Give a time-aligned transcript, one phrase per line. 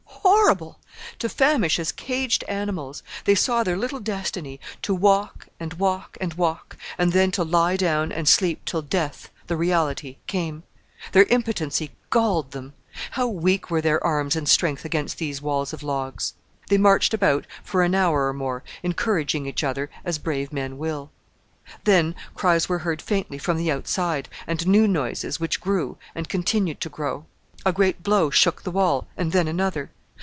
[0.23, 0.79] Horrible!
[1.19, 3.03] To famish as caged animals.
[3.25, 7.75] They saw their little destiny to walk, and walk, and walk, and then to lie
[7.77, 10.63] down and sleep till death, the reality, came.
[11.13, 12.73] Their impotency galled them.
[13.11, 16.33] How weak were their arms and strength against these walls of logs!
[16.67, 21.11] They marched about for an hour or more, encouraging each other as brave men will.
[21.85, 26.79] Then cries were heard faintly from the outside, and new noises, which grew, and continued
[26.81, 27.25] to grow.
[27.65, 29.89] A great blow shook the wall, and then another.